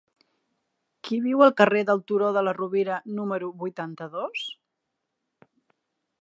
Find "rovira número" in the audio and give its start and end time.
2.61-3.51